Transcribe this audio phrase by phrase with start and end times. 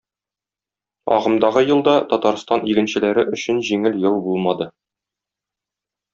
[1.17, 4.71] Агымдагы ел да Татарстан игенчеләре өчен җиңел ел булмады.